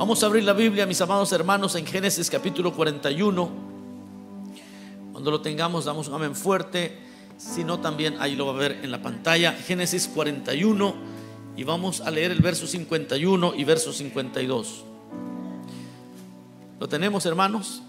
[0.00, 3.50] Vamos a abrir la Biblia, mis amados hermanos, en Génesis capítulo 41.
[5.12, 6.96] Cuando lo tengamos, damos un amén fuerte.
[7.36, 9.52] Si no, también ahí lo va a ver en la pantalla.
[9.52, 10.94] Génesis 41
[11.54, 14.84] y vamos a leer el verso 51 y verso 52.
[16.80, 17.82] ¿Lo tenemos, hermanos?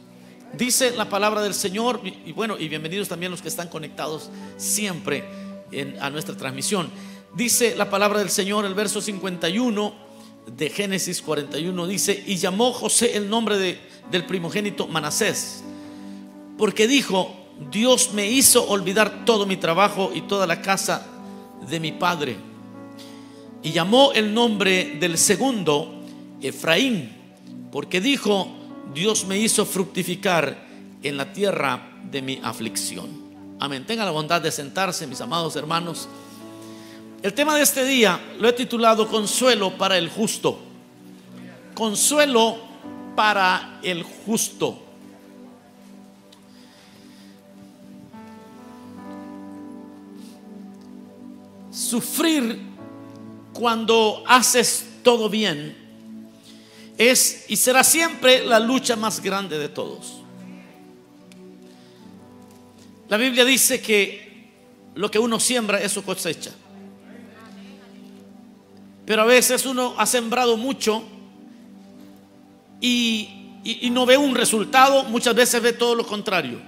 [0.52, 5.24] Dice la palabra del Señor, y bueno, y bienvenidos también los que están conectados siempre
[6.02, 6.90] a nuestra transmisión.
[7.36, 10.11] Dice la palabra del Señor, el verso 51
[10.46, 15.64] de Génesis 41, dice, y llamó José el nombre de, del primogénito Manasés,
[16.58, 17.36] porque dijo,
[17.70, 21.08] Dios me hizo olvidar todo mi trabajo y toda la casa
[21.70, 22.36] de mi padre.
[23.64, 26.04] Y llamó el nombre del segundo
[26.42, 27.12] Efraín,
[27.72, 28.48] porque dijo,
[28.94, 30.68] Dios me hizo fructificar
[31.04, 33.10] en la tierra de mi aflicción.
[33.60, 33.86] Amén.
[33.86, 36.10] Tenga la bondad de sentarse, mis amados hermanos.
[37.22, 40.60] El tema de este día lo he titulado Consuelo para el justo.
[41.76, 42.58] Consuelo
[43.16, 44.82] para el justo.
[51.72, 52.60] Sufrir
[53.54, 55.78] cuando haces todo bien
[56.98, 60.22] es y será siempre la lucha más grande de todos.
[63.10, 64.50] La Biblia dice que
[64.96, 66.52] lo que uno siembra, eso cosecha.
[69.12, 71.04] Pero a veces uno ha sembrado mucho
[72.80, 73.60] y,
[73.92, 76.62] no ve un resultado, muchas veces ve todo lo contrario.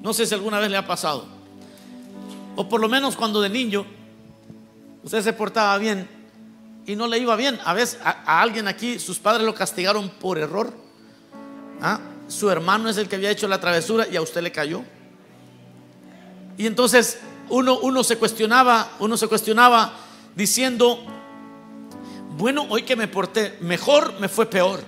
[0.00, 1.26] No sé si alguna vez le ha pasado.
[2.56, 3.84] O por lo menos cuando de niño
[5.02, 6.08] usted se portaba bien
[6.86, 7.58] y no le iba bien.
[7.66, 10.72] A veces a, alguien aquí sus padres lo castigaron por error.
[11.82, 12.00] ¿Ah?
[12.28, 14.82] Su hermano es el que había hecho la travesura y a usted le cayó.
[16.56, 17.18] Y entonces
[17.50, 19.92] uno, uno se cuestionaba, uno se cuestionaba
[20.34, 21.19] diciendo,
[22.40, 24.82] bueno, hoy que me porté mejor, me fue peor.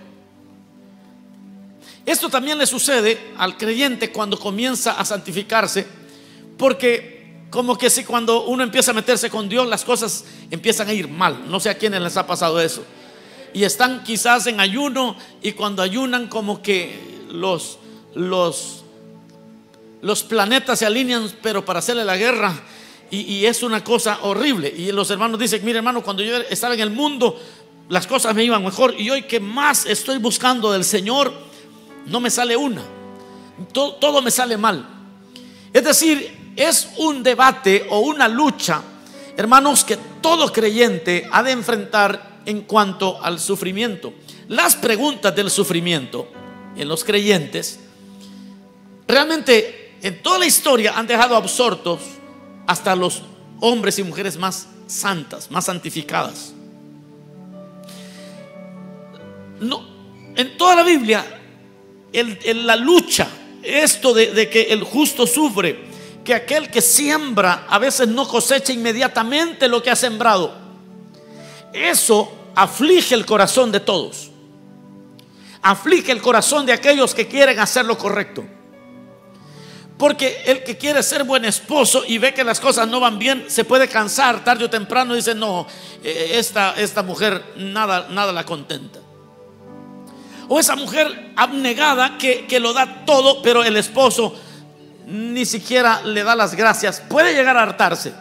[2.06, 5.86] Esto también le sucede al creyente cuando comienza a santificarse,
[6.56, 10.94] porque como que si cuando uno empieza a meterse con Dios, las cosas empiezan a
[10.94, 11.50] ir mal.
[11.50, 12.84] No sé a quiénes les ha pasado eso.
[13.52, 17.78] Y están quizás en ayuno y cuando ayunan como que los,
[18.14, 18.82] los,
[20.00, 22.62] los planetas se alinean, pero para hacerle la guerra
[23.14, 24.72] y, es una cosa horrible.
[24.74, 27.38] Y los hermanos dicen, mire hermano, cuando yo estaba en el mundo,
[27.90, 28.94] las cosas me iban mejor.
[28.98, 31.30] Y hoy que más estoy buscando del Señor,
[32.06, 32.82] no me sale una.
[33.70, 34.88] Todo, todo me sale mal.
[35.74, 38.82] Es decir, es un debate o una lucha,
[39.36, 44.14] hermanos, que todo creyente ha de enfrentar en cuanto al sufrimiento.
[44.48, 46.28] Las preguntas del sufrimiento
[46.76, 47.78] en los creyentes,
[49.06, 52.00] realmente en toda la historia han dejado absortos
[52.66, 53.22] hasta los
[53.60, 56.52] hombres y mujeres más santas, más santificadas.
[59.60, 59.84] No,
[60.34, 61.24] en toda la Biblia,
[62.12, 63.28] la lucha,
[63.62, 65.84] esto de, de que el justo sufre,
[66.24, 70.54] que aquel que siembra a veces no cosecha inmediatamente lo que ha sembrado,
[71.72, 74.30] eso aflige el corazón de todos.
[75.62, 78.44] Aflige el corazón de aquellos que quieren hacer lo correcto.
[80.02, 83.44] Porque el que quiere ser buen esposo y ve que las cosas no van bien,
[83.46, 85.64] se puede cansar tarde o temprano y dice, no,
[86.02, 88.98] eh, esta, esta mujer nada, nada la contenta.
[90.48, 94.34] O esa mujer abnegada que, que lo da todo, pero el esposo
[95.06, 97.00] ni siquiera le da las gracias.
[97.08, 98.12] Puede llegar a hartarse.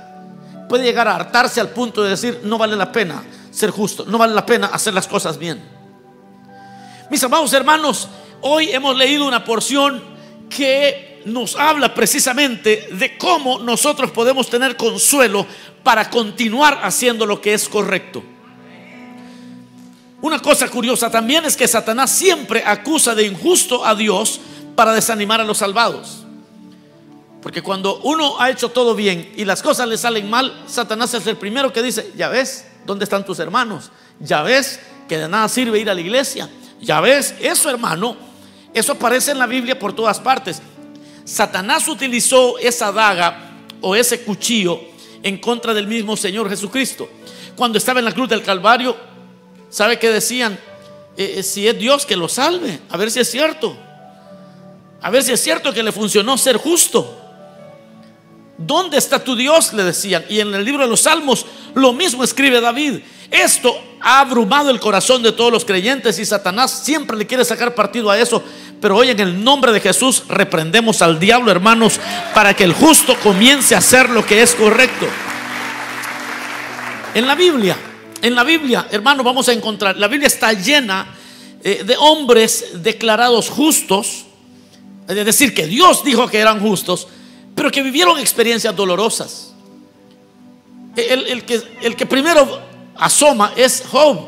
[0.69, 4.19] Puede llegar a hartarse al punto de decir, no vale la pena ser justo, no
[4.19, 5.59] vale la pena hacer las cosas bien.
[7.09, 8.07] Mis amados hermanos,
[8.41, 10.03] hoy hemos leído una porción
[10.47, 15.45] que nos habla precisamente de cómo nosotros podemos tener consuelo
[15.83, 18.23] para continuar haciendo lo que es correcto.
[20.21, 24.39] Una cosa curiosa también es que Satanás siempre acusa de injusto a Dios
[24.75, 26.25] para desanimar a los salvados.
[27.41, 31.25] Porque cuando uno ha hecho todo bien y las cosas le salen mal, Satanás es
[31.25, 33.91] el primero que dice, ya ves, ¿dónde están tus hermanos?
[34.19, 34.79] Ya ves
[35.09, 36.47] que de nada sirve ir a la iglesia.
[36.79, 38.16] Ya ves, eso hermano,
[38.73, 40.61] eso aparece en la Biblia por todas partes.
[41.26, 43.52] Satanás utilizó esa daga
[43.82, 44.79] o ese cuchillo
[45.23, 47.09] en contra del mismo Señor Jesucristo.
[47.56, 48.96] Cuando estaba en la cruz del Calvario,
[49.70, 50.53] ¿sabe qué decían?
[51.18, 53.78] Eh, eh, si es Dios que lo salve, a ver si es cierto.
[55.02, 57.18] A ver si es cierto que le funcionó ser justo.
[58.58, 59.73] ¿Dónde está tu Dios?
[59.73, 60.23] Le decían.
[60.29, 63.00] Y en el libro de los Salmos lo mismo escribe David.
[63.32, 67.73] Esto ha abrumado el corazón de todos los creyentes y Satanás siempre le quiere sacar
[67.73, 68.44] partido a eso.
[68.81, 71.99] Pero hoy en el nombre de Jesús reprendemos al diablo, hermanos,
[72.33, 75.05] para que el justo comience a hacer lo que es correcto.
[77.13, 77.78] En la Biblia,
[78.22, 81.07] en la Biblia, hermanos, vamos a encontrar, la Biblia está llena
[81.63, 84.25] eh, de hombres declarados justos,
[85.07, 87.07] es decir, que Dios dijo que eran justos,
[87.53, 89.53] pero que vivieron experiencias dolorosas.
[90.95, 92.61] El, que, el que primero
[92.97, 94.27] asoma es Job.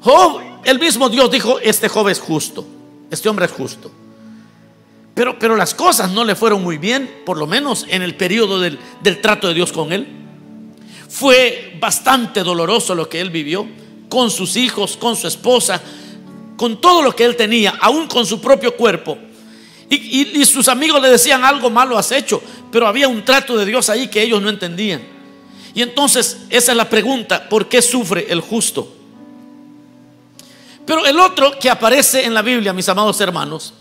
[0.00, 2.66] Job, el mismo Dios dijo, este Job es justo,
[3.10, 3.90] este hombre es justo.
[5.14, 8.60] Pero, pero las cosas no le fueron muy bien, por lo menos en el periodo
[8.60, 10.06] del, del trato de Dios con él.
[11.08, 13.66] Fue bastante doloroso lo que él vivió
[14.08, 15.80] con sus hijos, con su esposa,
[16.56, 19.18] con todo lo que él tenía, aún con su propio cuerpo.
[19.90, 22.42] Y, sus amigos le decían algo malo has hecho,
[22.72, 25.02] pero había un trato de Dios ahí que ellos no entendían.
[25.74, 28.92] Y entonces esa es la pregunta, ¿por qué sufre el justo?
[30.86, 33.72] Pero el otro que aparece en la Biblia, mis amados hermanos,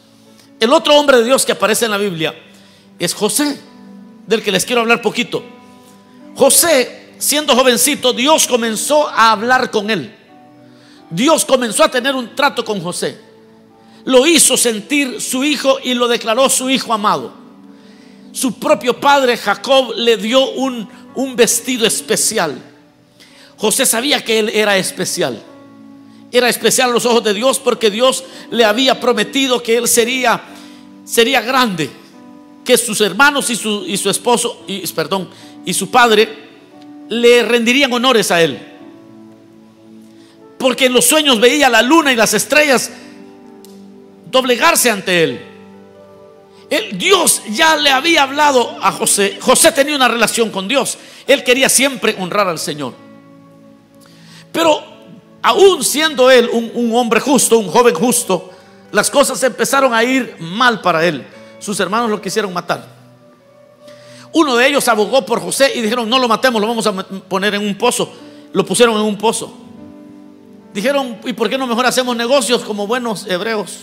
[0.59, 2.33] el otro hombre de Dios que aparece en la Biblia
[2.97, 3.59] es José,
[4.25, 5.43] del que les quiero hablar poquito.
[6.35, 10.15] José, siendo jovencito, Dios comenzó a hablar con él.
[11.09, 13.19] Dios comenzó a tener un trato con José.
[14.05, 17.33] Lo hizo sentir su hijo y lo declaró su hijo amado.
[18.31, 22.57] Su propio padre Jacob le dio un, un vestido especial.
[23.57, 25.41] José sabía que él era especial.
[26.33, 30.41] Era especial a los ojos de Dios porque Dios le había prometido que él sería,
[31.05, 31.89] sería grande,
[32.65, 35.29] que sus hermanos y su, y su esposo, y, perdón,
[35.63, 36.27] y su padre
[37.07, 38.73] le rendirían honores a él
[40.63, 42.89] porque en los sueños veía la luna y las estrellas
[44.31, 45.41] doblegarse ante él.
[46.93, 49.37] Dios ya le había hablado a José.
[49.41, 50.97] José tenía una relación con Dios.
[51.27, 52.93] Él quería siempre honrar al Señor.
[54.53, 54.92] Pero
[55.43, 58.49] aún siendo él un, hombre justo, un joven justo,
[58.91, 61.27] las cosas empezaron a ir mal para él.
[61.59, 62.87] Sus hermanos lo quisieron matar.
[64.31, 67.53] Uno de ellos abogó por José y dijeron, no lo matemos, lo vamos a poner
[67.53, 68.11] en un pozo.
[68.53, 69.53] Lo pusieron en un pozo.
[70.73, 73.81] Dijeron, ¿y por qué no mejor hacemos negocios como buenos hebreos?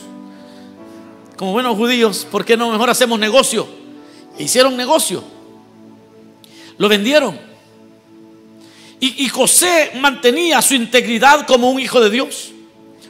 [1.36, 3.66] Como buenos judíos, ¿por qué no mejor hacemos negocio?
[4.36, 5.22] E hicieron negocio.
[6.78, 7.49] Lo vendieron.
[9.02, 12.50] Y, José mantenía su integridad como un hijo de Dios.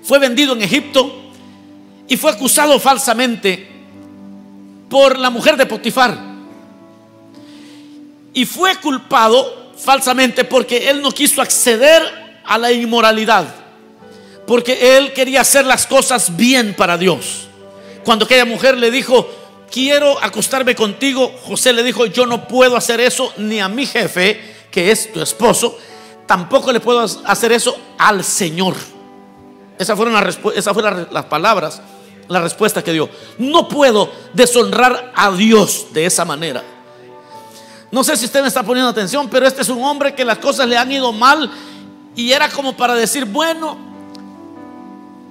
[0.05, 1.33] Fue vendido en Egipto
[2.07, 3.67] y fue acusado falsamente
[4.89, 6.17] por la mujer de Potifar.
[8.33, 12.03] Y fue culpado falsamente porque él no quiso acceder
[12.45, 13.61] a la inmoralidad
[14.51, 17.47] porque él quería hacer las cosas bien para Dios.
[18.03, 19.31] Cuando aquella mujer le dijo,
[19.71, 24.41] quiero acostarme contigo, José le dijo, yo no puedo hacer eso ni a mi jefe,
[24.71, 25.77] que es tu esposo,
[26.27, 28.75] tampoco le puedo hacer eso al Señor.
[29.79, 31.81] Esas fueron, las, palabras,
[32.29, 33.09] la respuesta que dio.
[33.39, 36.63] No puedo deshonrar a Dios de esa manera.
[37.91, 40.39] No sé si usted me está poniendo atención, pero este es un hombre que las
[40.39, 41.51] cosas le han ido mal
[42.15, 43.77] y era como para decir, bueno,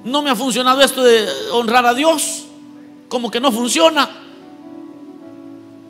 [0.03, 2.45] no me ha funcionado esto de honrar a Dios,
[3.07, 4.09] como que no funciona.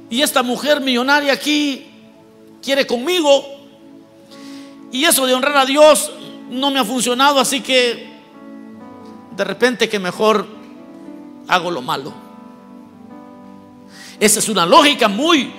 [0.09, 1.88] Y esta mujer millonaria aquí
[2.61, 3.45] quiere conmigo.
[4.91, 6.11] Y eso de honrar a Dios
[6.49, 8.09] no me ha funcionado, así que
[9.35, 10.47] de repente que mejor
[11.47, 12.13] hago lo malo.
[14.19, 15.51] Esa es una lógica muy,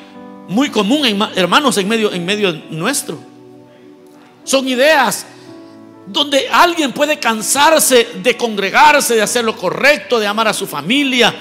[0.48, 3.18] muy común, hermanos, en medio, en medio nuestro.
[4.44, 5.26] Son ideas
[6.06, 11.34] donde alguien puede cansarse de congregarse, de hacer lo correcto, de amar a su familia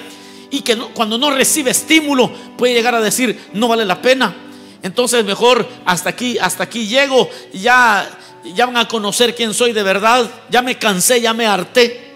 [0.52, 4.36] y que cuando no recibe estímulo puede llegar a decir no vale la pena.
[4.82, 8.10] Entonces mejor hasta aquí, hasta aquí llego, ya
[8.44, 12.10] ya van a conocer quién soy de verdad, ya me cansé, ya me harté.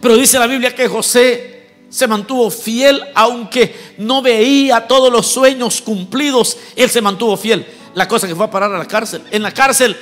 [0.00, 1.54] Pero dice la Biblia que José
[1.88, 7.66] se mantuvo fiel aunque no veía todos los sueños cumplidos, él se mantuvo fiel.
[7.94, 9.22] La cosa que fue a parar a la cárcel.
[9.30, 9.96] En la cárcel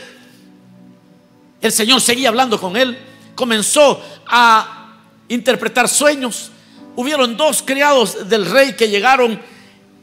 [1.60, 2.98] el Señor seguía hablando con él.
[3.34, 6.50] Comenzó a interpretar sueños.
[6.96, 9.40] Hubieron dos criados del rey que llegaron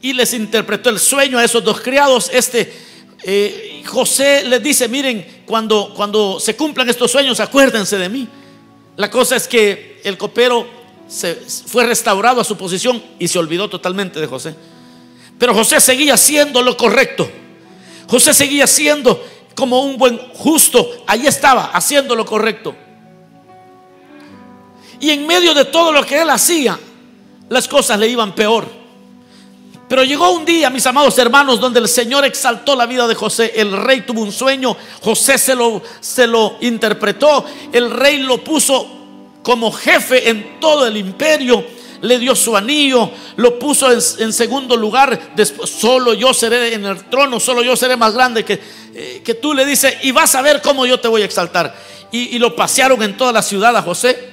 [0.02, 2.28] y les interpretó el sueño a esos dos criados.
[2.34, 2.72] Este
[3.22, 8.28] eh, José les dice, miren, cuando, cuando se cumplan estos sueños, acuérdense de mí.
[8.96, 10.66] La cosa es que el copero
[11.06, 14.54] se, fue restaurado a su posición y se olvidó totalmente de José.
[15.38, 17.30] Pero José seguía haciendo lo correcto.
[18.08, 22.74] José seguía siendo como un buen justo, allí estaba haciendo lo correcto.
[24.98, 26.78] Y en medio de todo lo que él hacía,
[27.48, 28.81] las cosas le iban peor.
[29.92, 33.52] Pero llegó un día, mis amados hermanos, donde el Señor exaltó la vida de José.
[33.56, 38.86] El rey tuvo un sueño, José se lo, se lo interpretó, el rey lo puso
[39.42, 41.62] como jefe en todo el imperio
[42.00, 47.04] le dio su anillo, lo puso en, segundo lugar, después, solo yo seré en el
[47.10, 48.60] trono, solo yo seré más grande que,
[48.94, 51.76] eh, que tú, le dice, y vas a ver cómo yo te voy a exaltar.
[52.10, 54.30] y, y lo pasearon en toda la ciudad a José.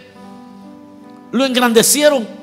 [1.33, 2.39] Lo engrandecieron.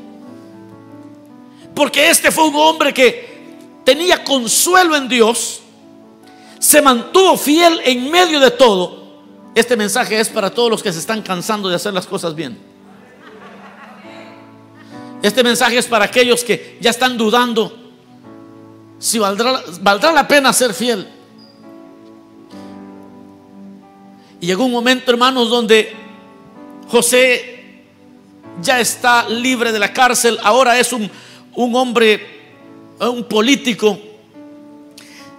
[1.76, 3.36] Porque este fue un hombre que
[3.84, 5.60] tenía consuelo en Dios,
[6.58, 9.04] se mantuvo fiel en medio de todo.
[9.54, 12.58] Este mensaje es para todos los que se están cansando de hacer las cosas bien.
[15.22, 17.86] Este mensaje es para aquellos que ya están dudando
[18.98, 21.06] si valdrá, la pena ser fiel.
[24.40, 25.94] Y llegó un momento, hermanos, donde
[26.88, 27.84] José
[28.62, 31.10] ya está libre de la cárcel, ahora es un,
[31.56, 32.20] un hombre,
[33.00, 33.98] un político,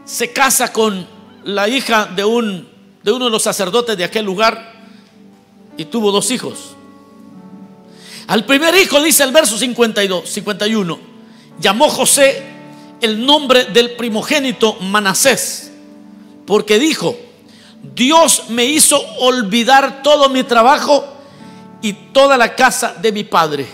[0.03, 1.07] se casa con
[1.45, 2.67] la hija de, un,
[3.03, 4.73] de uno de los sacerdotes de aquel lugar
[5.77, 6.75] y tuvo dos hijos.
[8.27, 10.99] Al primer hijo dice el verso 52, 51,
[11.59, 12.43] llamó José
[12.99, 15.71] el nombre del primogénito Manasés,
[16.45, 17.15] porque dijo,
[17.95, 21.05] Dios me hizo olvidar todo mi trabajo
[21.81, 23.67] y toda la casa de mi padre.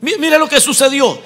[0.00, 1.20] Mire lo que sucedió.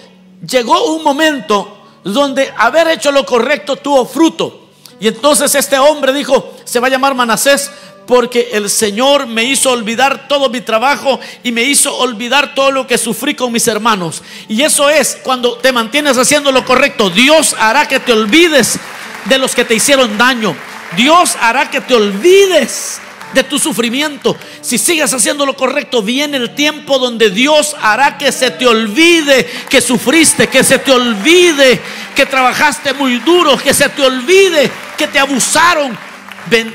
[0.47, 4.61] Llegó un momento donde haber hecho lo correcto tuvo fruto.
[4.99, 7.71] Y entonces este hombre dijo, se va a llamar Manasés
[8.07, 12.87] porque el Señor me hizo olvidar todo mi trabajo y me hizo olvidar todo lo
[12.87, 14.23] que sufrí con mis hermanos.
[14.49, 17.11] Y eso es cuando te mantienes haciendo lo correcto.
[17.11, 18.79] Dios hará que te olvides
[19.27, 20.57] de los que te hicieron daño.
[20.97, 23.01] Dios hará que te olvides
[23.35, 24.37] de tu sufrimiento.
[24.61, 29.49] Si sigues haciendo lo correcto, viene el tiempo donde Dios hará que se te olvide
[29.69, 31.81] que sufriste, que se te olvide
[32.15, 35.97] que trabajaste muy duro, que se te olvide que te abusaron.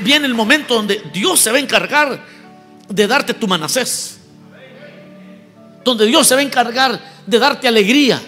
[0.02, 2.20] Viene el momento donde Dios se va a encargar
[2.88, 4.20] de darte tu manacés.
[5.84, 8.22] Donde Dios se va a encargar de darte alegría.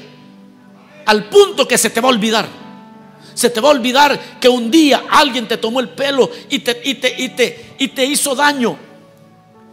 [1.05, 2.58] Al punto que se te va a olvidar.
[3.39, 6.81] Se te va a olvidar que un día alguien te tomó el pelo y te,
[6.83, 8.77] y te, y te, y te hizo daño.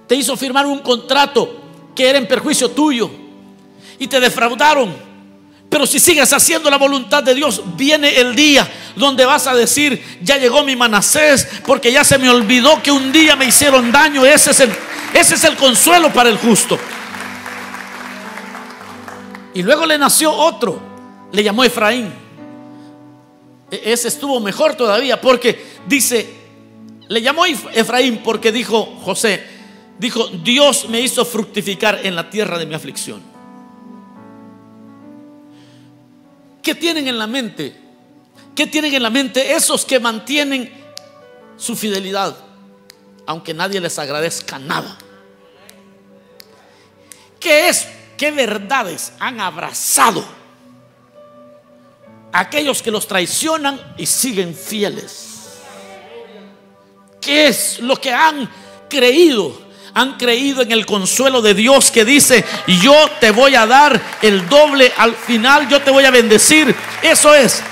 [0.06, 3.10] Te hizo firmar un contrato que era en perjuicio tuyo.
[3.98, 4.94] Y te defraudaron.
[5.68, 10.20] Pero si sigues haciendo la voluntad de Dios, viene el día donde vas a decir,
[10.22, 14.24] ya llegó mi manacés, porque ya se me olvidó que un día me hicieron daño.
[14.24, 14.70] Ese es el,
[15.12, 16.78] ese es el consuelo para el justo.
[19.54, 20.80] Y luego le nació otro,
[21.32, 22.25] le llamó Efraín.
[23.70, 26.26] E-, ese estuvo mejor todavía porque dice,
[27.08, 29.42] le llamó Efraín porque dijo José,
[29.98, 33.22] dijo, Dios me hizo fructificar en la tierra de mi aflicción.
[36.62, 37.76] ¿Qué tienen en la mente?
[38.54, 40.72] ¿Qué tienen en la mente esos que mantienen
[41.56, 42.36] su fidelidad,
[43.26, 44.98] aunque nadie les agradezca nada?
[47.38, 47.86] ¿Qué es?
[48.16, 50.24] ¿Qué verdades han abrazado?
[52.38, 55.26] Aquellos que los traicionan y siguen fieles.
[57.20, 58.48] ¿Qué es lo que han
[58.88, 59.66] creído?
[59.94, 62.44] Han creído en el consuelo de Dios que dice,
[62.82, 66.74] yo te voy a dar el doble, al final yo te voy a bendecir.
[67.02, 67.62] Eso es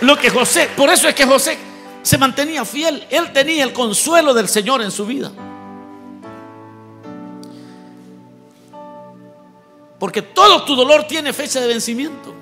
[0.00, 1.56] lo que José, por eso es que José
[2.02, 3.06] se mantenía fiel.
[3.10, 5.30] Él tenía el consuelo del Señor en su vida.
[9.98, 12.34] Porque todo tu dolor tiene fecha de vencimiento.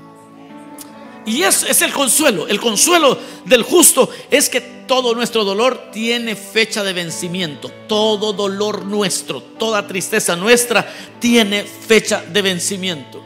[1.29, 2.49] Y es, es el consuelo.
[2.49, 7.71] El consuelo del justo es que todo nuestro dolor tiene fecha de vencimiento.
[7.87, 13.23] Todo dolor nuestro, toda tristeza nuestra tiene fecha de vencimiento.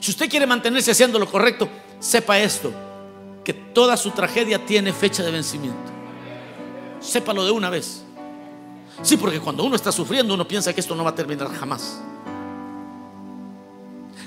[0.00, 1.68] Si usted quiere mantenerse haciendo lo correcto,
[1.98, 2.72] sepa esto,
[3.42, 5.90] que toda su tragedia tiene fecha de vencimiento.
[7.00, 8.04] Sépalo de una vez.
[9.02, 12.00] Sí, porque cuando uno está sufriendo, uno piensa que esto no va a terminar jamás.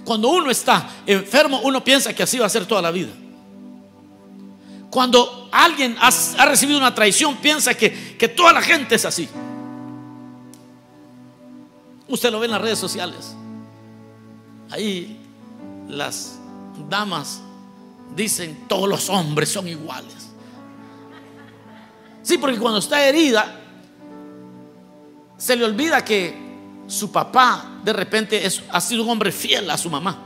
[0.06, 3.12] Cuando uno está enfermo, uno piensa que así va a ser toda la vida.
[4.90, 9.30] Cuando alguien ha, recibido una traición, piensa que, que toda la gente es así.
[12.08, 13.36] Usted lo ve en las redes sociales.
[14.70, 15.18] Ahí
[15.88, 16.38] las
[16.90, 17.42] damas
[18.16, 20.14] dicen todos los hombres son iguales.
[22.24, 23.60] Sí, porque cuando está herida,
[25.38, 26.51] se le olvida que
[26.92, 30.18] su papá de repente ha sido un hombre fiel a su mamá.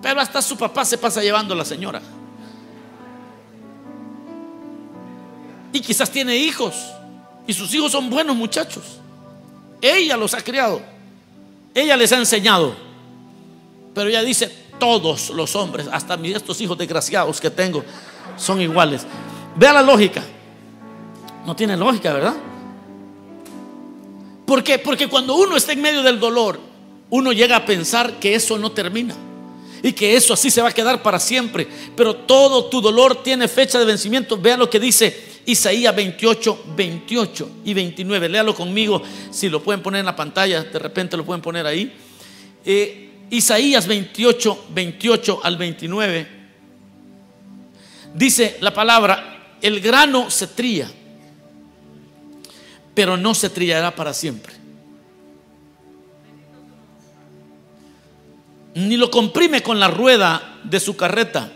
[0.00, 2.00] Pero hasta su papá se pasa llevando a la señora.
[5.70, 6.74] Y quizás tiene hijos.
[7.46, 8.84] Y sus hijos son buenos muchachos.
[9.82, 10.80] Ella los ha criado.
[11.74, 12.74] Ella les ha enseñado.
[13.94, 17.84] Pero ella dice, todos los hombres, hasta estos hijos desgraciados que tengo,
[18.38, 19.02] son iguales.
[19.54, 20.22] Vea la lógica.
[21.44, 22.36] No tiene lógica, ¿verdad?
[24.48, 24.78] ¿Por qué?
[24.78, 26.58] Porque cuando uno está en medio del dolor,
[27.10, 29.14] uno llega a pensar que eso no termina
[29.82, 31.68] y que eso así se va a quedar para siempre.
[31.94, 34.38] Pero todo tu dolor tiene fecha de vencimiento.
[34.38, 38.30] Vea lo que dice Isaías 28, 28 y 29.
[38.30, 41.92] Léalo conmigo, si lo pueden poner en la pantalla, de repente lo pueden poner ahí.
[42.64, 46.26] Eh, Isaías 28, 28 al 29.
[48.14, 50.90] Dice la palabra, el grano se tría,
[52.98, 54.54] pero no se trillará para siempre.
[58.74, 61.52] Ni lo comprime con la rueda de su carreta,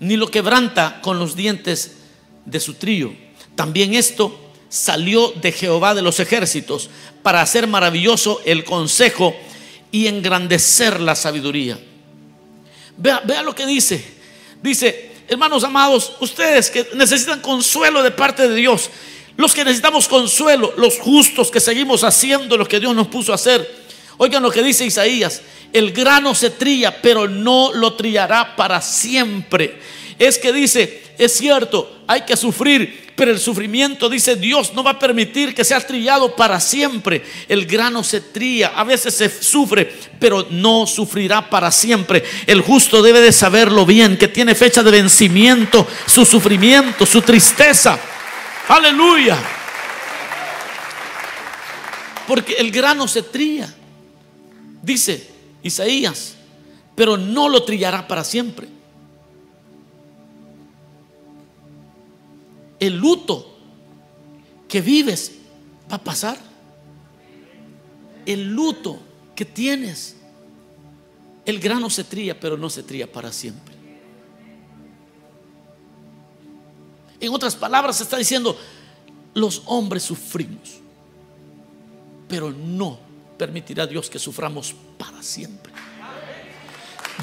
[0.00, 1.96] ni lo quebranta con los dientes
[2.44, 3.16] de su trío.
[3.54, 6.90] También esto salió de Jehová de los ejércitos
[7.22, 9.34] para hacer maravilloso el consejo
[9.90, 11.80] y engrandecer la sabiduría.
[12.98, 14.04] Vea, vea lo que dice.
[14.62, 18.90] Dice, hermanos amados, ustedes que necesitan consuelo de parte de Dios,
[19.36, 23.36] los que necesitamos consuelo, los justos que seguimos haciendo lo que Dios nos puso a
[23.36, 23.86] hacer.
[24.18, 29.78] Oigan lo que dice Isaías, el grano se trilla, pero no lo trillará para siempre.
[30.18, 34.92] Es que dice, es cierto, hay que sufrir, pero el sufrimiento, dice Dios, no va
[34.92, 37.22] a permitir que sea trillado para siempre.
[37.46, 42.24] El grano se trilla, a veces se sufre, pero no sufrirá para siempre.
[42.46, 47.98] El justo debe de saberlo bien, que tiene fecha de vencimiento, su sufrimiento, su tristeza.
[48.68, 49.38] Aleluya.
[52.26, 53.72] Porque el grano se trilla,
[54.82, 55.30] dice
[55.62, 56.34] Isaías,
[56.94, 58.68] pero no lo trillará para siempre.
[62.78, 63.54] el luto
[64.68, 65.32] que vives
[65.90, 66.38] va a pasar.
[68.24, 68.98] El luto
[69.36, 70.16] que tienes,
[71.44, 73.75] el grano se tría, pero no se tría para siempre.
[77.20, 78.58] En otras palabras, está diciendo,
[79.34, 80.80] los hombres sufrimos,
[82.28, 82.98] pero no
[83.38, 85.72] permitirá Dios que suframos para siempre.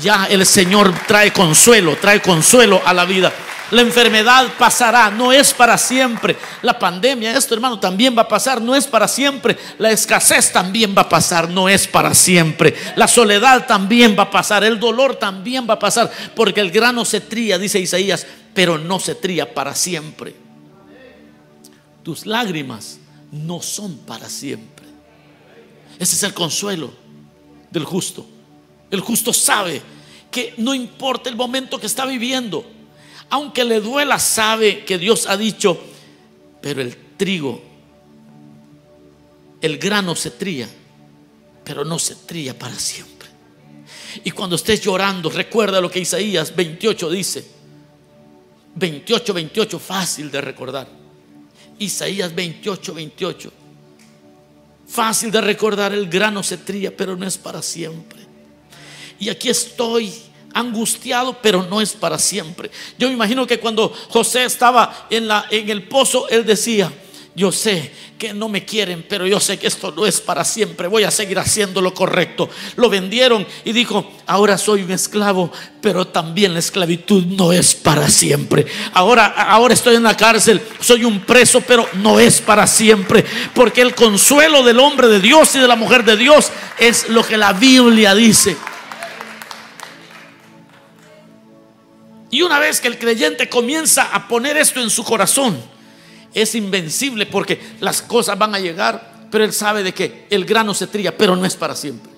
[0.02, 3.32] Ya el Señor trae consuelo, trae consuelo a la vida.
[3.72, 6.36] La enfermedad pasará, no es para siempre.
[6.62, 9.58] La pandemia, esto hermano, también va a pasar, no es para siempre.
[9.80, 12.76] La escasez también va a pasar, no es para siempre.
[12.96, 17.04] La soledad también va a pasar, el dolor también va a pasar, porque el grano
[17.06, 20.36] se tría, dice Isaías, pero no se tría para siempre.
[22.04, 23.00] Tus lágrimas
[23.32, 24.86] no son para siempre.
[26.00, 26.92] Ese es el consuelo
[27.72, 28.26] del justo.
[28.92, 29.82] El justo sabe
[30.30, 32.66] que no importa el momento que está viviendo,
[33.30, 35.80] aunque le duela, sabe que Dios ha dicho,
[36.62, 37.62] pero el trigo,
[39.62, 40.68] el grano se tría,
[41.64, 43.30] pero no se tría para siempre.
[44.24, 47.53] Y cuando estés llorando, recuerda lo que Isaías 28 dice.
[48.76, 50.88] 28, 28, fácil de recordar.
[51.80, 53.52] Isaías 28, 28.
[54.88, 58.20] Fácil de recordar, el grano se tría, pero no es para siempre.
[59.20, 60.14] Y aquí estoy
[60.54, 62.70] angustiado, pero no es para siempre.
[62.98, 66.92] Yo me imagino que cuando José estaba en, la, en el pozo, él decía,
[67.36, 70.88] yo sé que no me quieren, pero yo sé que esto no es para siempre.
[70.88, 72.48] Voy a seguir haciendo lo correcto.
[72.76, 78.08] Lo vendieron y dijo, ahora soy un esclavo, pero también la esclavitud no es para
[78.08, 78.68] siempre.
[78.94, 83.26] Ahora, ahora estoy en la cárcel, soy un preso, pero no es para siempre.
[83.56, 87.26] Porque el consuelo del hombre de Dios y de la mujer de Dios es lo
[87.26, 88.56] que la Biblia dice.
[92.30, 95.73] Y una vez que el creyente comienza a poner esto en su corazón,
[96.34, 100.74] es invencible porque las cosas van a llegar, pero él sabe de que el grano
[100.74, 102.12] se trilla, pero no es para siempre.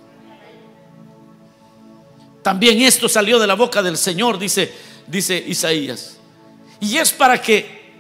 [2.42, 4.72] También esto salió de la boca del Señor, dice,
[5.08, 6.18] dice Isaías.
[6.80, 7.94] Y es para que,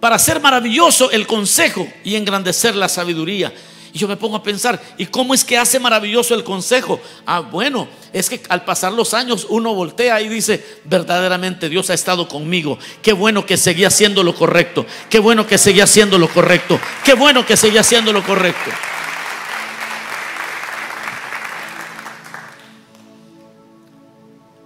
[0.00, 3.52] para hacer maravilloso el consejo y engrandecer la sabiduría.
[3.94, 7.00] Y yo me pongo a pensar, ¿y cómo es que hace maravilloso el consejo?
[7.24, 11.94] Ah, bueno, es que al pasar los años uno voltea y dice, verdaderamente Dios ha
[11.94, 12.76] estado conmigo.
[13.02, 14.84] Qué bueno que seguía haciendo lo correcto.
[15.08, 16.80] Qué bueno que seguía haciendo lo correcto.
[17.04, 18.72] Qué bueno que seguía haciendo lo correcto.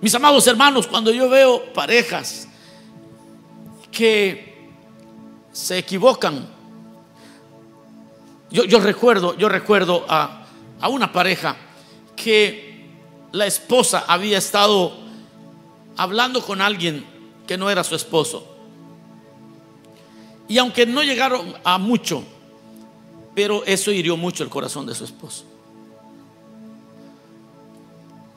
[0.00, 2.48] Mis amados hermanos, cuando yo veo parejas
[3.92, 4.70] que
[5.52, 6.56] se equivocan
[8.50, 10.46] yo, recuerdo, yo recuerdo a,
[10.88, 11.56] una pareja
[12.16, 12.86] que
[13.32, 14.96] la esposa había estado
[15.96, 17.04] hablando con alguien
[17.46, 18.46] que no era su esposo.
[20.48, 22.24] Y aunque no llegaron a mucho,
[23.34, 25.44] pero eso hirió mucho el corazón de su esposo.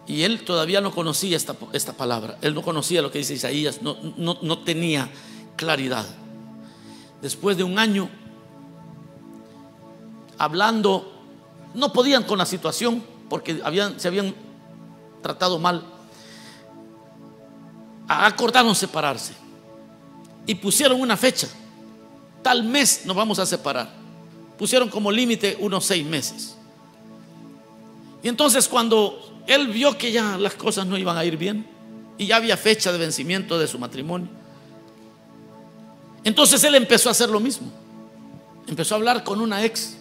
[0.08, 4.60] Y él todavía no conocía esta, palabra, él no conocía lo que dice Isaías, no
[4.60, 5.10] tenía
[5.56, 6.06] claridad.
[7.22, 8.10] Después de un año,
[10.44, 11.12] hablando,
[11.76, 14.34] no podían con la situación porque habían, se habían
[15.22, 15.84] tratado mal.
[18.08, 19.34] Acordaron separarse.
[20.48, 21.48] y pusieron una fecha.
[22.42, 23.88] Tal mes nos vamos a separar.
[24.58, 26.56] Pusieron como límite unos seis meses.
[28.24, 31.68] Y entonces cuando él vio que ya las cosas no iban a ir bien
[32.18, 34.30] y ya había fecha de vencimiento de su matrimonio,
[36.24, 37.72] entonces él empezó a hacer lo mismo.
[38.68, 40.01] Empezó a hablar con una ex.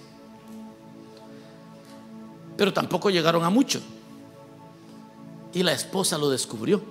[2.61, 3.81] Pero tampoco llegaron a mucho.
[5.55, 6.83] Y la esposa lo descubrió.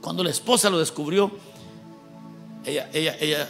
[0.00, 1.30] Cuando la esposa lo descubrió,
[2.64, 3.46] ella, ella, ella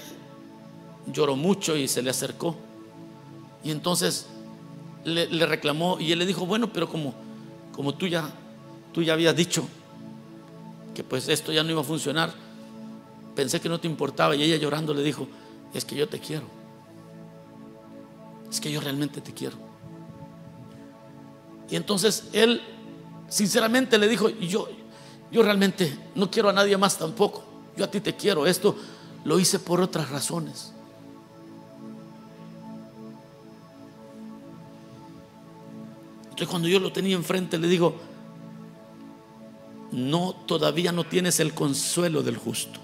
[1.07, 2.57] lloró mucho y se le acercó.
[3.63, 4.27] Y entonces
[5.05, 7.15] le, reclamó y él le dijo, bueno, pero como,
[7.77, 8.29] como tú, ya,
[8.93, 9.69] tú ya habías dicho
[10.97, 12.35] que pues esto ya no iba a funcionar,
[13.37, 14.35] pensé que no te importaba.
[14.35, 15.29] Y ella llorando le dijo,
[15.73, 16.64] es que yo te quiero.
[18.55, 19.57] Es que yo realmente te quiero.
[21.69, 22.63] Y entonces él
[23.29, 24.69] sinceramente le dijo, yo,
[25.33, 27.43] yo realmente no quiero a nadie más tampoco.
[27.77, 28.47] Yo a ti te quiero.
[28.47, 28.77] Esto
[29.25, 30.73] lo hice por otras razones.
[36.23, 37.97] Entonces cuando yo lo tenía enfrente le digo,
[39.91, 42.79] no, todavía no tienes el consuelo del justo.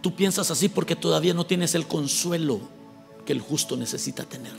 [0.00, 2.60] Tú piensas así porque todavía no tienes el consuelo
[3.26, 4.52] que el justo necesita tener.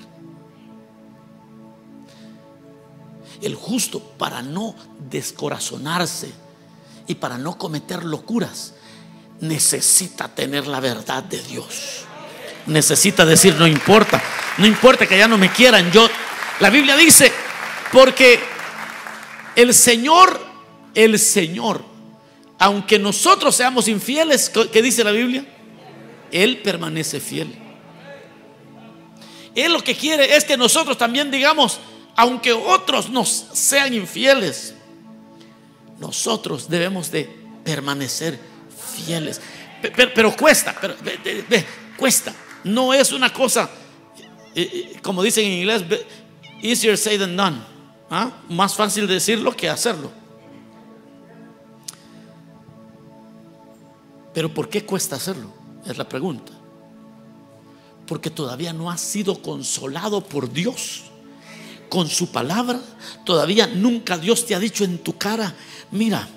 [3.42, 4.76] El justo para no
[5.10, 6.32] descorazonarse
[7.08, 8.76] y para no cometer locuras
[9.40, 12.04] necesita tener la verdad de Dios.
[12.68, 14.22] Necesita decir, no importa,
[14.60, 16.08] no importa que ya no me quieran, yo
[16.60, 17.32] la Biblia dice,
[17.92, 18.40] porque
[19.56, 20.40] el Señor,
[20.94, 21.91] el Señor
[22.62, 25.44] aunque nosotros seamos infieles, ¿qué dice la Biblia?
[26.32, 27.52] Él permanece fiel.
[29.56, 31.80] Él lo que quiere es que nosotros también digamos,
[32.16, 34.76] aunque otros nos sean infieles,
[35.98, 37.28] nosotros debemos de
[37.64, 38.40] permanecer
[38.96, 39.42] fieles.
[40.14, 40.76] Pero, cuesta,
[41.98, 42.32] cuesta.
[42.64, 43.72] No es una cosa,
[44.54, 45.84] eh, eh, como dicen en inglés,
[46.62, 47.58] easier said than done.
[48.12, 48.30] ¿ah?
[48.50, 50.21] Más fácil decirlo que hacerlo.
[54.34, 55.50] Pero ¿por qué cuesta hacerlo?
[55.86, 56.52] Es la pregunta.
[58.08, 61.04] Porque todavía no has sido consolado por Dios
[61.90, 62.80] con su palabra.
[63.26, 65.54] Todavía nunca Dios te ha dicho en tu cara,
[65.92, 66.28] mira,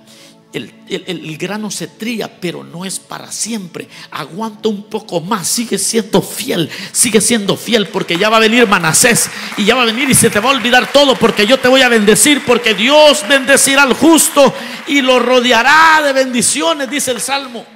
[0.55, 3.89] el, grano se tría, pero no es para siempre.
[4.11, 8.69] Aguanta un poco más, sigue siendo fiel, sigue siendo fiel, porque ya va a venir
[8.69, 11.59] Manasés y ya va a venir y se te va a olvidar todo, porque yo
[11.59, 14.55] te voy a bendecir, porque Dios bendecirá al justo
[14.87, 17.74] y lo rodeará de bendiciones, dice el Salmo.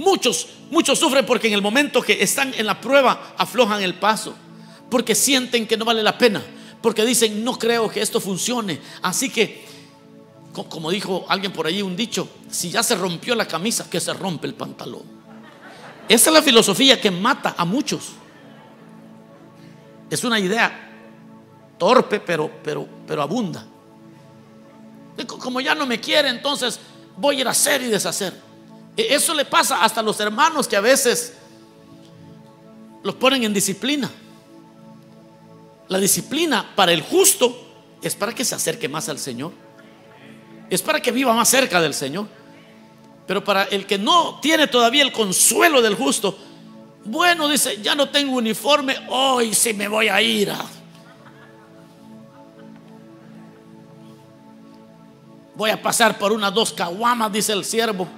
[0.00, 4.34] Muchos, muchos sufren porque en el momento que están en la prueba aflojan el paso,
[4.88, 6.42] porque sienten que no vale la pena,
[6.80, 8.80] porque dicen, no creo que esto funcione.
[9.02, 9.62] Así que,
[10.54, 14.14] como dijo alguien por allí, un dicho, si ya se rompió la camisa, que se
[14.14, 15.02] rompe el pantalón.
[16.08, 18.12] Esa es la filosofía que mata a muchos.
[20.08, 20.92] Es una idea
[21.76, 23.66] torpe, pero, pero, pero abunda.
[25.26, 26.80] Como ya no me quiere, entonces
[27.18, 28.49] voy a ir a hacer y deshacer.
[29.00, 31.34] E-, eso le pasa hasta a los hermanos que a veces
[33.02, 34.10] los ponen en disciplina.
[35.88, 37.66] La disciplina para el justo
[38.02, 39.52] es para que se acerque más al Señor.
[40.68, 42.28] Es para que viva más cerca del Señor.
[43.26, 46.36] Pero para el que no tiene todavía el consuelo del justo,
[47.04, 50.52] bueno, dice, ya no tengo uniforme, hoy sí me voy a ir
[55.54, 58.08] Voy a pasar por unas dos caguamas, dice el siervo.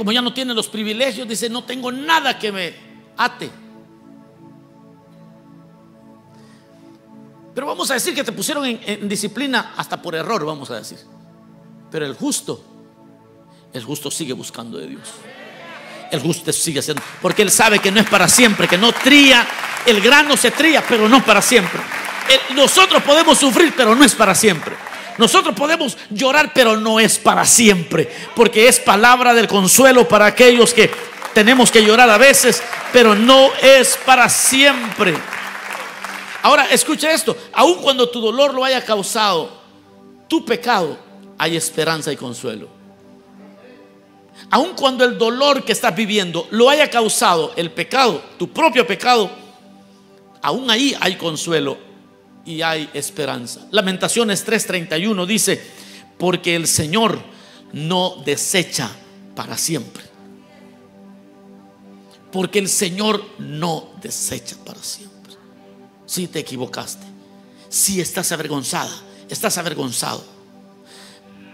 [0.00, 2.72] Como ya no tiene los privilegios, dice, no tengo nada que me
[3.18, 3.50] ate.
[7.54, 10.96] Pero vamos a decir que te pusieron en, disciplina hasta por error, vamos a decir.
[11.90, 12.64] Pero el justo,
[13.74, 15.02] el justo sigue buscando de Dios.
[16.10, 19.46] El justo sigue siendo, porque él sabe que no es para siempre, que no tría,
[19.84, 21.78] el grano se tría, pero no para siempre.
[22.54, 24.74] nosotros podemos sufrir, pero no es para siempre.
[25.20, 30.72] Nosotros podemos llorar, pero no es para siempre, porque es palabra del consuelo para aquellos
[30.72, 30.90] que
[31.34, 35.14] tenemos que llorar a veces, pero no es para siempre.
[36.40, 39.60] Ahora, escucha esto, aun cuando tu dolor lo haya causado
[40.26, 40.96] tu pecado,
[41.36, 42.68] hay esperanza y consuelo.
[44.50, 49.30] Aun cuando el dolor que estás viviendo lo haya causado el pecado, tu propio pecado,
[50.40, 51.89] aún ahí hay consuelo
[52.44, 53.66] y hay esperanza.
[53.70, 55.60] Lamentaciones 3:31 dice,
[56.18, 57.20] porque el Señor
[57.72, 58.90] no desecha
[59.34, 60.04] para siempre.
[62.32, 65.34] Porque el Señor no desecha para siempre.
[66.06, 67.06] Si te equivocaste,
[67.68, 68.90] si estás avergonzada,
[69.28, 70.39] estás avergonzado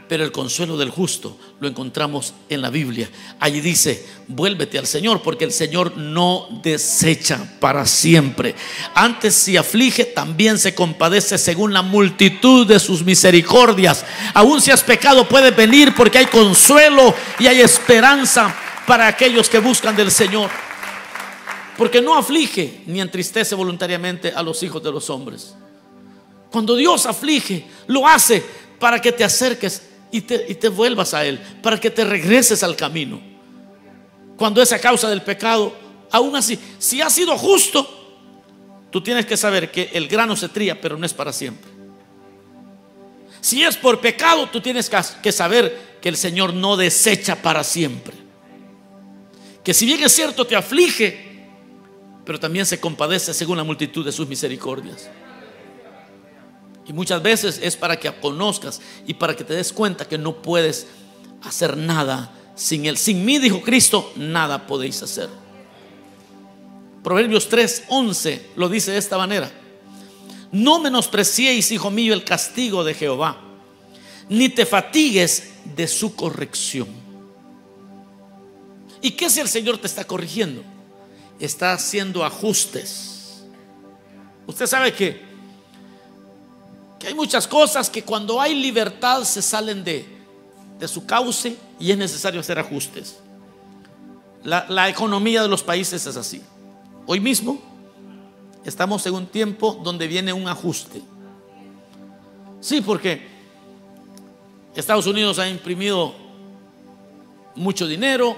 [0.08, 3.10] pero el consuelo del justo lo encontramos en la Biblia.
[3.40, 8.54] Allí dice, vuélvete al Señor, porque el Señor no desecha para siempre.
[8.94, 14.04] Antes si aflige, también se compadece según la multitud de sus misericordias.
[14.34, 18.54] Aún si has pecado, puede venir porque hay consuelo y hay esperanza
[18.86, 20.50] para aquellos que buscan del Señor.
[21.76, 25.54] Porque no aflige ni entristece voluntariamente a los hijos de los hombres.
[26.50, 28.42] Cuando Dios aflige, lo hace
[28.78, 33.20] para que te acerques y te, vuelvas a Él, para que te regreses al camino.
[34.36, 35.74] Cuando es a causa del pecado,
[36.10, 37.88] aún así, si has sido justo,
[38.90, 41.70] tú tienes que saber que el grano se tría, pero no es para siempre.
[43.40, 44.90] Si es por pecado, tú tienes
[45.22, 48.14] que saber que el Señor no desecha para siempre.
[49.62, 51.46] Que si bien es cierto, te aflige,
[52.24, 55.08] pero también se compadece según la multitud de sus misericordias.
[56.88, 60.40] Y muchas veces es para que conozcas y para que te des cuenta que no
[60.40, 60.86] puedes
[61.42, 62.96] hacer nada sin Él.
[62.96, 65.28] Sin mí, dijo Cristo, nada podéis hacer.
[67.02, 69.50] Proverbios 3, 11 lo dice de esta manera.
[70.52, 73.40] No menospreciéis, hijo mío, el castigo de Jehová,
[74.28, 76.88] ni te fatigues de su corrección.
[79.02, 80.62] ¿Y qué si el Señor te está corrigiendo?
[81.38, 83.42] Está haciendo ajustes.
[84.46, 85.25] Usted sabe que
[86.98, 90.06] que hay muchas cosas que cuando hay libertad se salen de,
[90.78, 93.18] de su cauce y es necesario hacer ajustes.
[94.44, 96.42] La, la economía de los países es así.
[97.06, 97.60] Hoy mismo
[98.64, 101.02] estamos en un tiempo donde viene un ajuste.
[102.60, 103.28] Sí, porque
[104.74, 106.14] Estados Unidos ha imprimido
[107.54, 108.36] mucho dinero.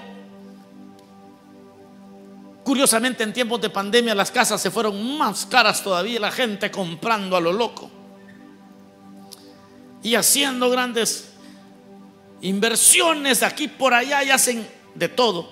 [2.63, 7.37] Curiosamente, en tiempos de pandemia las casas se fueron más caras todavía, la gente comprando
[7.37, 7.98] a lo loco
[10.03, 11.29] y haciendo grandes
[12.41, 15.49] inversiones aquí por allá y hacen de todo.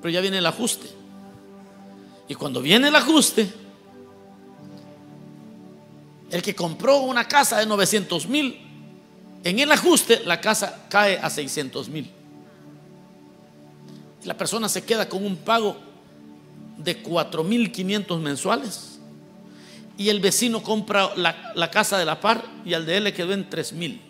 [0.00, 0.88] Pero ya viene el ajuste.
[2.28, 3.52] Y cuando viene el ajuste,
[6.30, 8.60] el que compró una casa de 900 mil,
[9.44, 12.10] en el ajuste la casa cae a 600 mil.
[14.24, 15.76] La persona se queda con un pago
[16.78, 18.95] de 4 mil 500 mensuales
[19.98, 23.32] y el vecino compra la, casa de la par y al de él le quedó
[23.32, 24.00] en 3 mil.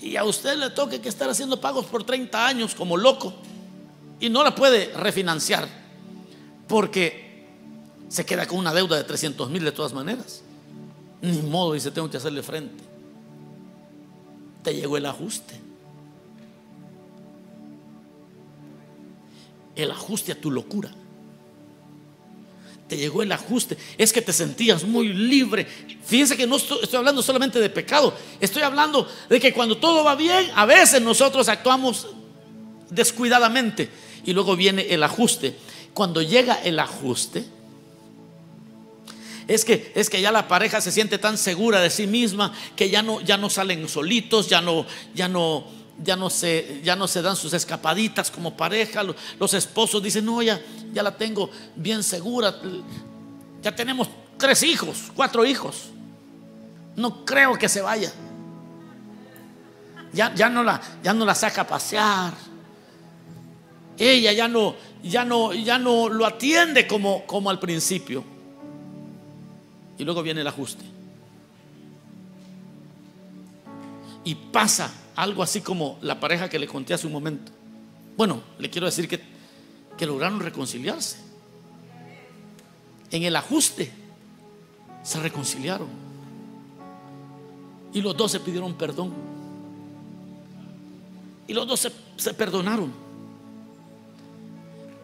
[0.00, 3.34] Y a usted le toque que estar haciendo pagos por 30 años como loco
[4.18, 5.68] y no la puede refinanciar
[6.66, 7.46] porque
[8.08, 10.42] se queda con una deuda de 300 mil de todas maneras.
[11.20, 12.82] Ni modo, dice, tengo que hacerle frente.
[14.64, 15.60] Te llegó el ajuste.
[19.76, 20.90] El ajuste a tu locura
[22.96, 25.66] llegó el ajuste, es que te sentías muy libre.
[26.04, 30.14] Fíjense que no estoy, hablando solamente de pecado, estoy hablando de que cuando todo va
[30.14, 32.08] bien, a veces nosotros actuamos
[32.90, 33.88] descuidadamente
[34.24, 35.56] y luego viene el ajuste.
[35.94, 37.44] Cuando llega el ajuste,
[39.48, 42.90] es que, es que ya la pareja se siente tan segura de sí misma que
[42.90, 45.66] ya no, ya no salen solitos, ya no, ya no,
[46.02, 49.02] ya no se, ya no se dan sus escapaditas como pareja.
[49.38, 50.60] Los, esposos dicen, no, ya,
[50.92, 52.54] ya la tengo bien segura.
[53.62, 55.90] Ya tenemos tres hijos, cuatro hijos.
[56.96, 58.12] No creo que se vaya.
[60.12, 62.34] Ya, ya, no, la, ya no la saca a pasear.
[63.98, 68.24] Ella ya no, ya no, ya no lo atiende como, como al principio.
[69.98, 70.84] Y luego viene el ajuste.
[74.24, 77.52] Y pasa algo así como la pareja que le conté hace un momento.
[78.16, 79.20] Bueno, le quiero decir que,
[79.96, 81.16] que lograron reconciliarse.
[83.10, 83.92] En el ajuste
[85.02, 85.88] se reconciliaron.
[87.92, 89.12] Y los dos se pidieron perdón.
[91.46, 92.92] Y los dos se, se perdonaron.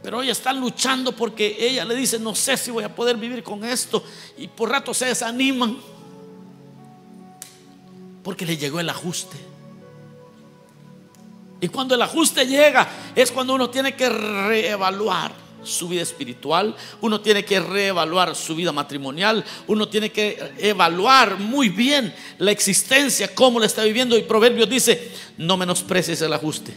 [0.03, 3.43] Pero hoy están luchando porque ella le dice, no sé si voy a poder vivir
[3.43, 4.03] con esto.
[4.39, 5.77] Y por rato se desaniman.
[8.23, 9.37] Porque le llegó el ajuste.
[11.61, 15.33] Y cuando el ajuste llega es cuando uno tiene que reevaluar
[15.65, 21.69] su vida espiritual, uno tiene que reevaluar su vida matrimonial, uno tiene que evaluar muy
[21.69, 24.17] bien la existencia, cómo la está viviendo.
[24.17, 26.75] Y Proverbios dice, no menosprecies el ajuste.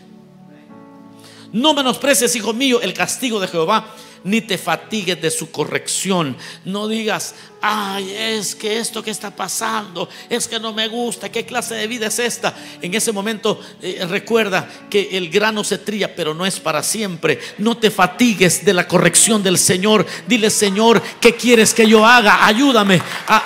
[1.52, 6.38] No menosprecies, hijo mío, el castigo de Jehová, ni te fatigues de su corrección.
[6.66, 11.46] No digas, ay, es que esto que está pasando, es que no me gusta, ¿qué
[11.46, 12.56] clase de vida es esta?
[12.82, 17.40] En ese momento eh, recuerda que el grano se trilla, pero no es para siempre.
[17.58, 20.06] No te fatigues de la corrección del Señor.
[20.28, 22.46] Dile, Señor, ¿qué quieres que yo haga?
[22.46, 23.44] Ayúdame a,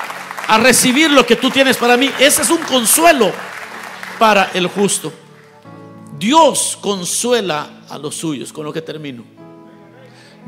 [0.47, 2.09] a recibir lo que tú tienes para mí.
[2.19, 3.31] Ese es un consuelo
[4.19, 5.11] para el justo.
[6.17, 9.34] Dios consuela a los suyos, con lo que termino.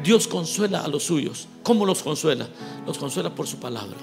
[0.04, 1.48] Dios consuela a los suyos.
[1.64, 2.48] ¿Cómo los consuela?
[2.86, 3.98] Los consuela por su palabra.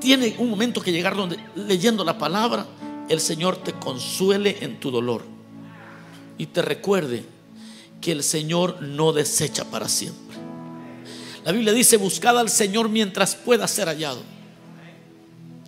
[0.00, 2.66] Tiene un momento que llegar donde leyendo la palabra,
[3.08, 5.24] el Señor te consuele en tu dolor
[6.38, 7.24] y te recuerde
[8.00, 10.36] que el Señor no desecha para siempre.
[11.44, 14.22] La Biblia dice, buscad al Señor mientras pueda ser hallado.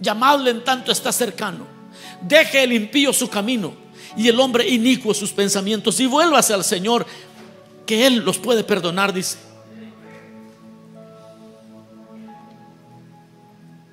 [0.01, 1.67] Llamadle en tanto está cercano.
[2.23, 3.75] Deje el impío su camino
[4.17, 7.07] y el hombre inicuo sus pensamientos y vuélvase al Señor,
[7.87, 9.39] que Él los puede perdonar, dice.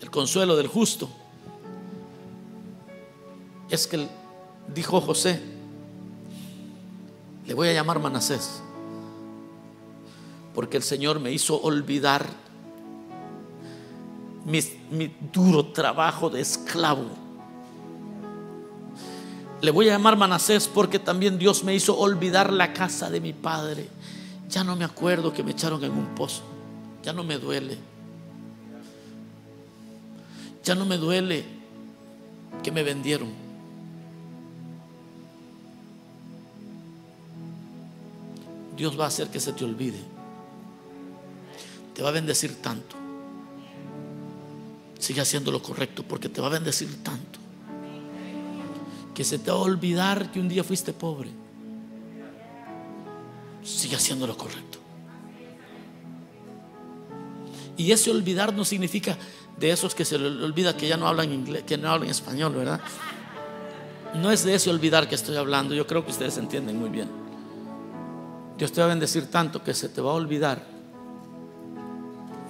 [0.01, 1.09] El consuelo del justo
[3.69, 4.07] es que
[4.73, 5.41] dijo José,
[7.45, 8.61] le voy a llamar Manasés,
[10.53, 12.25] porque el Señor me hizo olvidar
[14.45, 14.59] mi,
[14.91, 17.22] mi duro trabajo de esclavo
[19.63, 23.31] le voy a llamar Manasés porque también Dios me hizo olvidar la casa de mi
[23.31, 23.87] padre.
[24.49, 26.43] Ya no me acuerdo que me echaron en un pozo.
[27.01, 27.77] Ya no me duele.
[30.65, 31.45] Ya no me duele
[32.61, 33.29] que me vendieron.
[38.75, 39.99] Dios va a hacer que se te olvide.
[41.93, 42.97] Te va a bendecir tanto.
[44.99, 47.42] Sigue haciendo lo correcto porque te va a bendecir tanto
[49.13, 51.29] que se te va a olvidar que un día fuiste pobre.
[53.63, 54.79] Sigue haciendo lo correcto.
[57.77, 59.17] Y ese olvidar no significa
[59.57, 62.53] de esos que se le olvida que ya no hablan inglés, que no hablan español,
[62.53, 62.81] ¿verdad?
[64.15, 65.73] No es de ese olvidar que estoy hablando.
[65.73, 67.09] Yo creo que ustedes entienden muy bien.
[68.57, 70.63] Dios te va a bendecir tanto que se te va a olvidar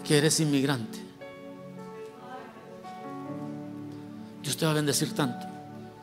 [0.04, 1.00] que eres inmigrante.
[4.42, 5.53] Dios te va a bendecir tanto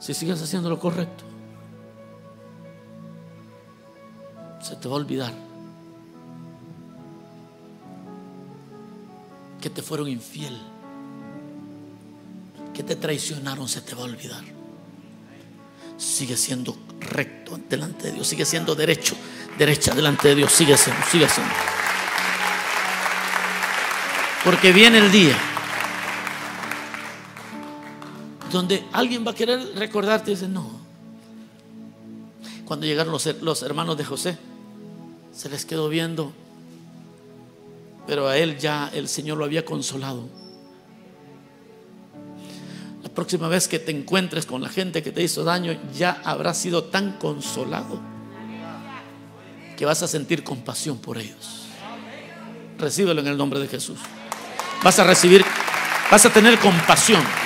[0.00, 1.24] si sigues haciendo lo correcto,
[4.62, 5.32] se te va a olvidar
[9.60, 10.58] que te fueron infiel,
[12.72, 14.42] que te traicionaron, se te va a olvidar.
[15.98, 19.14] Sigue siendo recto delante de Dios, sigue siendo derecho,
[19.58, 21.52] derecha delante de Dios, sigue siendo, sigue siendo.
[24.42, 25.36] Porque viene el día
[28.50, 30.80] donde alguien va a querer recordarte y dice, no.
[32.64, 34.38] Cuando llegaron los, hermanos de José,
[35.32, 36.32] se les quedó viendo,
[38.06, 40.28] pero a él ya el Señor lo había consolado.
[43.02, 46.58] La próxima vez que te encuentres con la gente que te hizo daño, ya habrás
[46.58, 48.00] sido tan consolado
[49.76, 51.66] que vas a sentir compasión por ellos.
[52.78, 53.98] Recíbelo en el nombre de Jesús.
[54.82, 55.44] Vas a recibir,
[56.10, 57.39] vas a tener compasión.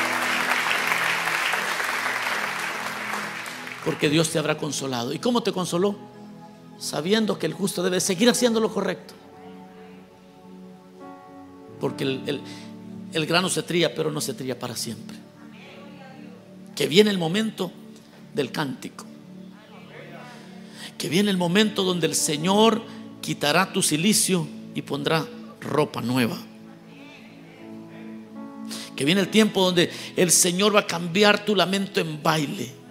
[3.84, 5.12] Porque Dios te habrá consolado.
[5.12, 5.94] ¿Y cómo te consoló?
[6.78, 9.14] Sabiendo que el justo debe seguir haciendo lo correcto.
[11.80, 15.16] Porque el, grano se tría, pero no se tría para siempre.
[16.74, 17.70] Que viene el momento
[18.34, 19.04] del cántico.
[20.96, 22.82] Que viene el momento donde el Señor
[23.20, 25.26] quitará tu silicio y pondrá
[25.60, 26.38] ropa nueva.
[28.96, 32.83] Que viene el tiempo donde el Señor va a cambiar tu lamento en baile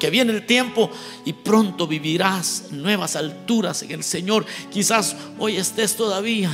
[0.00, 0.90] que viene el tiempo
[1.24, 4.44] y pronto vivirás nuevas alturas en el Señor.
[4.72, 6.50] Quizás hoy estés todavía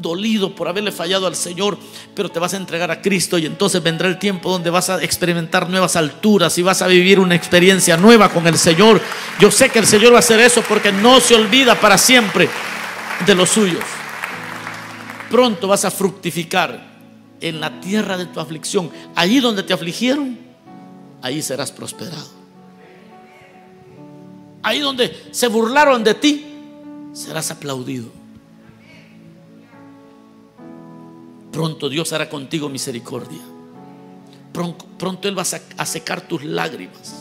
[0.00, 1.76] dolido por haberle fallado al Señor,
[2.14, 5.02] pero te vas a entregar a Cristo y entonces vendrá el tiempo donde vas a
[5.02, 9.00] experimentar nuevas alturas y vas a vivir una experiencia nueva con el Señor.
[9.40, 12.48] Yo sé que el Señor va a hacer eso porque no se olvida para siempre
[13.26, 13.84] de los suyos.
[15.30, 16.88] Pronto vas a fructificar
[17.40, 18.90] en la tierra de tu aflicción.
[19.14, 20.38] Allí donde te afligieron,
[21.22, 22.37] ahí serás prosperado
[24.62, 26.44] ahí donde se burlaron de ti,
[27.12, 28.18] serás aplaudido.
[31.52, 33.40] Pronto Dios hará contigo misericordia.
[34.52, 37.14] Pronto, Él va a secar tus lágrimas.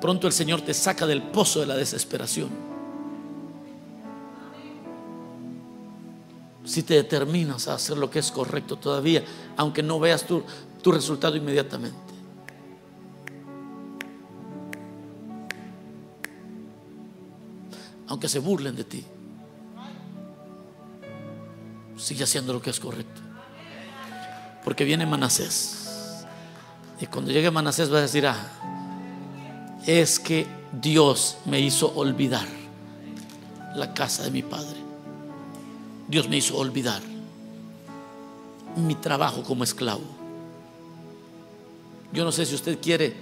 [0.00, 2.50] Pronto el Señor te saca del pozo de la desesperación.
[6.64, 9.24] Si te determinas a hacer lo que es correcto todavía,
[9.56, 10.42] aunque no veas tu,
[10.82, 12.03] tu resultado inmediatamente.
[18.08, 19.04] Aunque se burlen de ti.
[21.96, 23.20] Sigue haciendo lo que es correcto.
[24.64, 26.26] Porque viene Manasés.
[27.00, 28.36] Y cuando llegue Manasés va a decir, ah,
[29.86, 32.46] es que Dios me hizo olvidar
[33.74, 34.76] la casa de mi padre.
[36.08, 37.02] Dios me hizo olvidar
[38.76, 40.02] mi trabajo como esclavo.
[42.12, 43.14] Yo no sé si usted quiere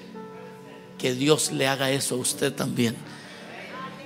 [0.98, 2.96] que Dios le haga eso a usted también.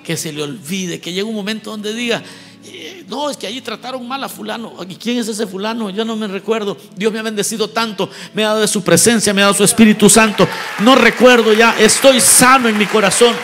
[0.06, 2.22] Que se le olvide, que llegue un momento donde diga,
[2.64, 4.74] eh, no, es que allí trataron mal a fulano.
[4.88, 5.90] ¿Y quién es ese fulano?
[5.90, 6.76] Yo no me recuerdo.
[6.96, 9.64] Dios me ha bendecido tanto, me ha dado de su presencia, me ha dado su
[9.64, 10.48] Espíritu Santo.
[10.80, 13.34] No recuerdo ya, estoy sano en mi corazón.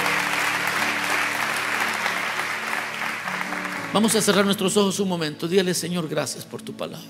[3.93, 5.47] Vamos a cerrar nuestros ojos un momento.
[5.47, 7.07] Dígale, Señor, gracias por tu palabra.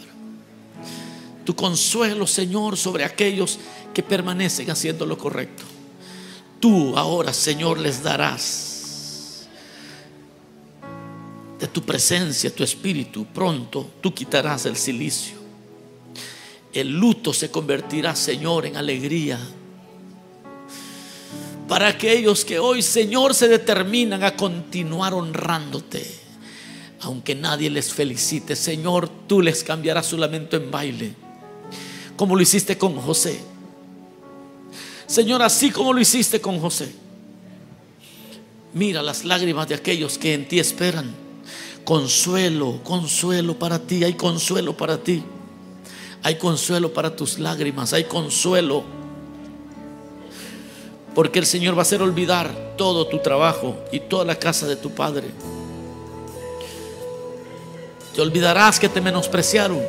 [1.44, 3.58] Tu consuelo, Señor, sobre aquellos
[3.94, 5.62] que permanecen haciendo lo correcto.
[6.58, 8.71] Tú ahora, Señor, les darás
[11.62, 13.24] de tu presencia, tu espíritu.
[13.24, 15.36] Pronto tú quitarás el silicio.
[16.72, 19.38] El luto se convertirá, Señor, en alegría.
[21.68, 26.22] Para aquellos que hoy, Señor, se determinan a continuar honrándote
[27.02, 31.12] aunque nadie les felicite, Señor, tú les cambiarás su lamento en baile,
[32.16, 33.40] como lo hiciste con José.
[35.08, 36.94] Señor, así como lo hiciste con José.
[38.72, 41.21] Mira las lágrimas de aquellos que en ti esperan.
[41.84, 45.24] Consuelo, consuelo para ti, hay consuelo para ti.
[46.22, 48.84] Hay consuelo para tus lágrimas, hay consuelo.
[51.14, 54.76] Porque el Señor va a hacer olvidar todo tu trabajo y toda la casa de
[54.76, 55.28] tu Padre.
[58.14, 59.80] Te olvidarás que te menospreciaron.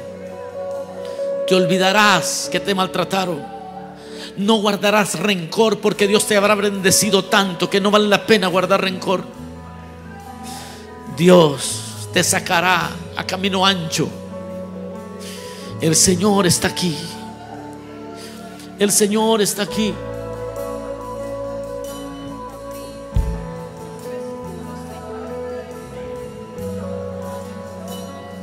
[1.47, 3.43] Te olvidarás que te maltrataron.
[4.37, 8.81] No guardarás rencor porque Dios te habrá bendecido tanto que no vale la pena guardar
[8.81, 9.23] rencor.
[11.15, 14.07] Dios te sacará a camino ancho.
[15.81, 16.97] El Señor está aquí.
[18.79, 19.93] El Señor está aquí.